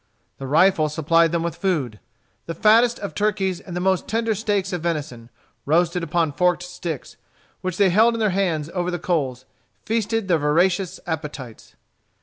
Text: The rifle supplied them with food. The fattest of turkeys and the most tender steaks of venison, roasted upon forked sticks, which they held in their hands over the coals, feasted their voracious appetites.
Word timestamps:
The 0.39 0.47
rifle 0.47 0.89
supplied 0.89 1.31
them 1.31 1.43
with 1.43 1.55
food. 1.55 1.99
The 2.47 2.55
fattest 2.55 2.97
of 2.97 3.13
turkeys 3.13 3.59
and 3.59 3.75
the 3.75 3.79
most 3.79 4.07
tender 4.07 4.33
steaks 4.33 4.73
of 4.73 4.81
venison, 4.81 5.29
roasted 5.63 6.01
upon 6.01 6.31
forked 6.31 6.63
sticks, 6.63 7.17
which 7.61 7.77
they 7.77 7.91
held 7.91 8.15
in 8.15 8.19
their 8.19 8.31
hands 8.31 8.67
over 8.73 8.89
the 8.89 8.97
coals, 8.97 9.45
feasted 9.85 10.27
their 10.27 10.39
voracious 10.39 10.99
appetites. 11.05 11.75